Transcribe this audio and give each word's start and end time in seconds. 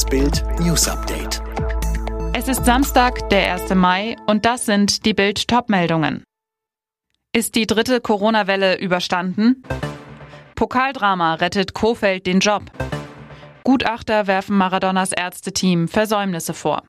Das 0.00 0.08
Bild 0.08 0.42
News 0.60 0.88
Update. 0.88 1.42
Es 2.32 2.48
ist 2.48 2.64
Samstag, 2.64 3.28
der 3.28 3.52
1. 3.52 3.74
Mai, 3.74 4.16
und 4.26 4.46
das 4.46 4.64
sind 4.64 5.04
die 5.04 5.12
Bild 5.12 5.46
Topmeldungen. 5.46 6.24
Ist 7.36 7.54
die 7.54 7.66
dritte 7.66 8.00
Corona-Welle 8.00 8.78
überstanden? 8.78 9.62
Pokaldrama 10.54 11.34
rettet 11.34 11.74
Kofeld 11.74 12.24
den 12.24 12.40
Job. 12.40 12.62
Gutachter 13.62 14.26
werfen 14.26 14.56
Maradonas 14.56 15.12
Ärzteteam 15.12 15.86
Versäumnisse 15.86 16.54
vor. 16.54 16.82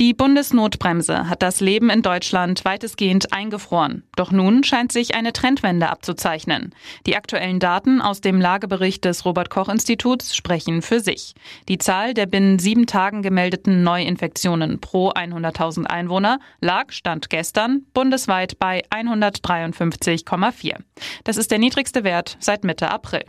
Die 0.00 0.14
Bundesnotbremse 0.14 1.28
hat 1.28 1.42
das 1.42 1.58
Leben 1.58 1.90
in 1.90 2.02
Deutschland 2.02 2.64
weitestgehend 2.64 3.32
eingefroren. 3.32 4.04
Doch 4.14 4.30
nun 4.30 4.62
scheint 4.62 4.92
sich 4.92 5.16
eine 5.16 5.32
Trendwende 5.32 5.88
abzuzeichnen. 5.88 6.72
Die 7.04 7.16
aktuellen 7.16 7.58
Daten 7.58 8.00
aus 8.00 8.20
dem 8.20 8.40
Lagebericht 8.40 9.04
des 9.04 9.24
Robert 9.24 9.50
Koch 9.50 9.68
Instituts 9.68 10.36
sprechen 10.36 10.82
für 10.82 11.00
sich. 11.00 11.34
Die 11.68 11.78
Zahl 11.78 12.14
der 12.14 12.26
binnen 12.26 12.60
sieben 12.60 12.86
Tagen 12.86 13.22
gemeldeten 13.22 13.82
Neuinfektionen 13.82 14.80
pro 14.80 15.10
100.000 15.10 15.86
Einwohner 15.86 16.38
lag, 16.60 16.92
stand 16.92 17.28
gestern, 17.28 17.84
bundesweit 17.92 18.60
bei 18.60 18.84
153,4. 18.90 20.76
Das 21.24 21.36
ist 21.36 21.50
der 21.50 21.58
niedrigste 21.58 22.04
Wert 22.04 22.36
seit 22.38 22.62
Mitte 22.62 22.88
April. 22.88 23.24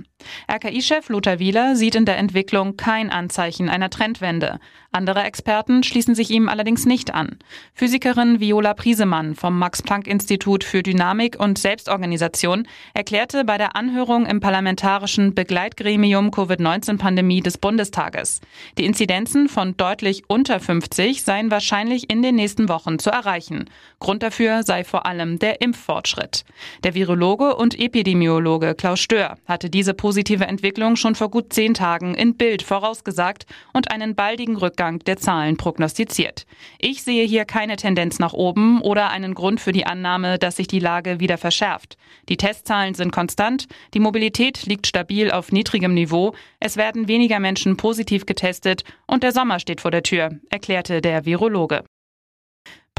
RKI-Chef 0.51 1.09
Lothar 1.09 1.39
Wieler 1.39 1.75
sieht 1.75 1.95
in 1.95 2.05
der 2.05 2.17
Entwicklung 2.17 2.77
kein 2.77 3.09
Anzeichen 3.09 3.69
einer 3.69 3.89
Trendwende. 3.89 4.59
Andere 4.91 5.23
Experten 5.23 5.83
schließen 5.83 6.13
sich 6.15 6.29
ihm 6.29 6.49
allerdings 6.49 6.58
nicht 6.63 7.13
an. 7.13 7.37
Physikerin 7.73 8.39
Viola 8.39 8.73
Priesemann 8.73 9.35
vom 9.35 9.57
Max-Planck-Institut 9.59 10.63
für 10.63 10.83
Dynamik 10.83 11.39
und 11.39 11.57
Selbstorganisation 11.57 12.67
erklärte 12.93 13.45
bei 13.45 13.57
der 13.57 13.75
Anhörung 13.75 14.25
im 14.25 14.39
parlamentarischen 14.39 15.33
Begleitgremium 15.33 16.31
Covid-19-Pandemie 16.31 17.41
des 17.41 17.57
Bundestages, 17.57 18.41
die 18.77 18.85
Inzidenzen 18.85 19.49
von 19.49 19.77
deutlich 19.77 20.23
unter 20.27 20.59
50 20.59 21.23
seien 21.23 21.51
wahrscheinlich 21.51 22.09
in 22.09 22.21
den 22.21 22.35
nächsten 22.35 22.69
Wochen 22.69 22.99
zu 22.99 23.09
erreichen. 23.09 23.69
Grund 23.99 24.23
dafür 24.23 24.63
sei 24.63 24.83
vor 24.83 25.05
allem 25.05 25.39
der 25.39 25.61
Impffortschritt. 25.61 26.43
Der 26.83 26.93
Virologe 26.93 27.55
und 27.55 27.79
Epidemiologe 27.79 28.75
Klaus 28.75 28.99
Stör 28.99 29.37
hatte 29.45 29.69
diese 29.69 29.93
positive 29.93 30.45
Entwicklung 30.45 30.95
schon 30.95 31.15
vor 31.15 31.29
gut 31.29 31.53
zehn 31.53 31.73
Tagen 31.73 32.15
in 32.15 32.35
Bild 32.35 32.63
vorausgesagt 32.63 33.45
und 33.73 33.91
einen 33.91 34.15
baldigen 34.15 34.57
Rückgang 34.57 34.99
der 34.99 35.17
Zahlen 35.17 35.57
prognostiziert. 35.57 36.45
Ich 36.79 37.03
sehe 37.03 37.25
hier 37.25 37.45
keine 37.45 37.75
Tendenz 37.75 38.19
nach 38.19 38.33
oben 38.33 38.81
oder 38.81 39.09
einen 39.09 39.33
Grund 39.33 39.59
für 39.59 39.71
die 39.71 39.85
Annahme, 39.85 40.39
dass 40.39 40.55
sich 40.55 40.67
die 40.67 40.79
Lage 40.79 41.19
wieder 41.19 41.37
verschärft. 41.37 41.97
Die 42.29 42.37
Testzahlen 42.37 42.93
sind 42.93 43.11
konstant, 43.11 43.67
die 43.93 43.99
Mobilität 43.99 44.65
liegt 44.65 44.87
stabil 44.87 45.31
auf 45.31 45.51
niedrigem 45.51 45.93
Niveau, 45.93 46.33
es 46.59 46.77
werden 46.77 47.07
weniger 47.07 47.39
Menschen 47.39 47.77
positiv 47.77 48.25
getestet 48.25 48.83
und 49.07 49.23
der 49.23 49.31
Sommer 49.31 49.59
steht 49.59 49.81
vor 49.81 49.91
der 49.91 50.03
Tür, 50.03 50.39
erklärte 50.49 51.01
der 51.01 51.25
Virologe. 51.25 51.83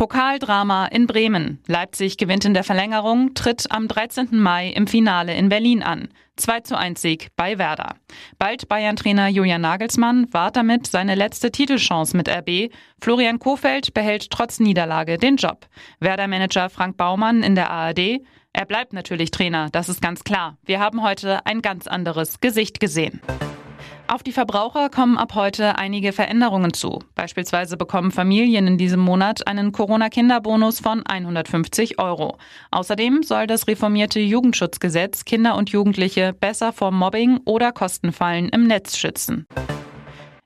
Pokaldrama 0.00 0.86
in 0.86 1.06
Bremen. 1.06 1.62
Leipzig 1.66 2.16
gewinnt 2.16 2.46
in 2.46 2.54
der 2.54 2.64
Verlängerung, 2.64 3.34
tritt 3.34 3.70
am 3.70 3.86
13. 3.86 4.28
Mai 4.40 4.70
im 4.70 4.86
Finale 4.86 5.34
in 5.34 5.50
Berlin 5.50 5.82
an. 5.82 6.08
2 6.36 6.60
zu 6.60 6.78
1 6.78 7.02
Sieg 7.02 7.28
bei 7.36 7.58
Werder. 7.58 7.96
Bald 8.38 8.66
Bayern-Trainer 8.66 9.28
Julian 9.28 9.60
Nagelsmann 9.60 10.26
wahrt 10.32 10.56
damit 10.56 10.86
seine 10.86 11.16
letzte 11.16 11.50
Titelchance 11.50 12.16
mit 12.16 12.30
RB. 12.30 12.72
Florian 12.98 13.38
Kofeld 13.38 13.92
behält 13.92 14.30
trotz 14.30 14.58
Niederlage 14.58 15.18
den 15.18 15.36
Job. 15.36 15.66
Werder-Manager 15.98 16.70
Frank 16.70 16.96
Baumann 16.96 17.42
in 17.42 17.54
der 17.54 17.68
ARD. 17.68 18.22
Er 18.54 18.64
bleibt 18.66 18.94
natürlich 18.94 19.30
Trainer, 19.30 19.68
das 19.70 19.90
ist 19.90 20.00
ganz 20.00 20.24
klar. 20.24 20.56
Wir 20.64 20.80
haben 20.80 21.02
heute 21.02 21.44
ein 21.44 21.60
ganz 21.60 21.86
anderes 21.86 22.40
Gesicht 22.40 22.80
gesehen. 22.80 23.20
Auf 24.12 24.25
die 24.25 24.33
Verbraucher 24.33 24.91
kommen 24.91 25.16
ab 25.16 25.36
heute 25.36 25.78
einige 25.78 26.12
Veränderungen 26.12 26.72
zu. 26.72 26.98
Beispielsweise 27.14 27.77
bekommen 27.77 28.11
Familien 28.11 28.67
in 28.67 28.77
diesem 28.77 28.98
Monat 28.98 29.47
einen 29.47 29.70
Corona-Kinderbonus 29.70 30.80
von 30.80 31.07
150 31.07 32.01
Euro. 32.01 32.36
Außerdem 32.73 33.23
soll 33.23 33.46
das 33.46 33.68
reformierte 33.68 34.18
Jugendschutzgesetz 34.18 35.24
Kinder 35.24 35.55
und 35.55 35.70
Jugendliche 35.70 36.33
besser 36.33 36.73
vor 36.73 36.90
Mobbing 36.90 37.39
oder 37.45 37.70
Kostenfallen 37.70 38.48
im 38.48 38.64
Netz 38.64 38.96
schützen. 38.96 39.46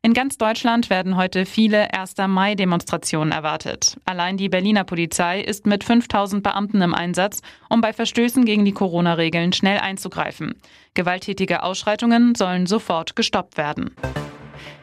In 0.05 0.13
ganz 0.13 0.37
Deutschland 0.37 0.91
werden 0.91 1.17
heute 1.17 1.47
viele 1.47 1.95
1. 1.95 2.17
Mai-Demonstrationen 2.29 3.33
erwartet. 3.33 3.97
Allein 4.05 4.37
die 4.37 4.51
Berliner 4.51 4.85
Polizei 4.85 5.41
ist 5.41 5.65
mit 5.65 5.83
5000 5.83 6.43
Beamten 6.43 6.83
im 6.83 6.93
Einsatz, 6.93 7.41
um 7.71 7.81
bei 7.81 7.95
Verstößen 7.95 8.45
gegen 8.45 8.67
die 8.67 8.73
Corona-Regeln 8.73 9.55
schnell 9.55 9.79
einzugreifen. 9.79 10.57
Gewalttätige 10.93 11.63
Ausschreitungen 11.63 12.35
sollen 12.35 12.67
sofort 12.67 13.17
gestoppt 13.17 13.57
werden. 13.57 13.97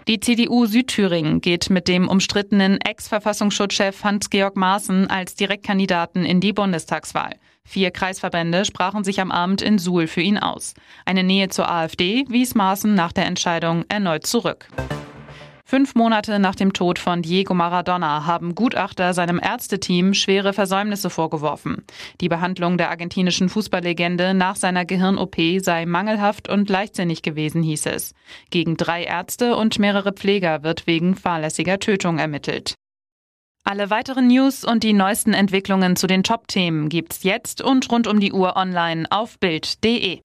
Die 0.07 0.19
CDU 0.19 0.65
Südthüringen 0.65 1.39
geht 1.39 1.69
mit 1.69 1.87
dem 1.87 2.07
umstrittenen 2.07 2.81
Ex-Verfassungsschutzchef 2.81 4.03
Hans-Georg 4.03 4.55
Maaßen 4.55 5.07
als 5.07 5.35
Direktkandidaten 5.35 6.25
in 6.25 6.39
die 6.39 6.51
Bundestagswahl. 6.51 7.35
Vier 7.63 7.91
Kreisverbände 7.91 8.65
sprachen 8.65 9.03
sich 9.03 9.21
am 9.21 9.29
Abend 9.29 9.61
in 9.61 9.77
Suhl 9.77 10.07
für 10.07 10.21
ihn 10.21 10.39
aus. 10.39 10.73
Eine 11.05 11.23
Nähe 11.23 11.49
zur 11.49 11.71
AfD 11.71 12.25
wies 12.27 12.55
Maaßen 12.55 12.95
nach 12.95 13.11
der 13.11 13.27
Entscheidung 13.27 13.85
erneut 13.87 14.25
zurück. 14.25 14.67
Fünf 15.71 15.95
Monate 15.95 16.37
nach 16.37 16.55
dem 16.55 16.73
Tod 16.73 16.99
von 16.99 17.21
Diego 17.21 17.53
Maradona 17.53 18.25
haben 18.25 18.55
Gutachter 18.55 19.13
seinem 19.13 19.39
Ärzteteam 19.41 20.13
schwere 20.13 20.51
Versäumnisse 20.51 21.09
vorgeworfen. 21.09 21.85
Die 22.19 22.27
Behandlung 22.27 22.77
der 22.77 22.89
argentinischen 22.89 23.47
Fußballlegende 23.47 24.33
nach 24.33 24.57
seiner 24.57 24.83
Gehirn-OP 24.83 25.37
sei 25.59 25.85
mangelhaft 25.85 26.49
und 26.49 26.69
leichtsinnig 26.69 27.21
gewesen, 27.21 27.63
hieß 27.63 27.85
es. 27.85 28.13
Gegen 28.49 28.75
drei 28.75 29.05
Ärzte 29.05 29.55
und 29.55 29.79
mehrere 29.79 30.11
Pfleger 30.11 30.61
wird 30.61 30.87
wegen 30.87 31.15
fahrlässiger 31.15 31.79
Tötung 31.79 32.19
ermittelt. 32.19 32.75
Alle 33.63 33.89
weiteren 33.89 34.27
News 34.27 34.65
und 34.65 34.83
die 34.83 34.91
neuesten 34.91 35.33
Entwicklungen 35.33 35.95
zu 35.95 36.05
den 36.05 36.23
Top-Themen 36.23 36.89
gibt's 36.89 37.23
jetzt 37.23 37.61
und 37.61 37.89
rund 37.89 38.07
um 38.07 38.19
die 38.19 38.33
Uhr 38.33 38.57
online 38.57 39.05
auf 39.09 39.39
Bild.de. 39.39 40.19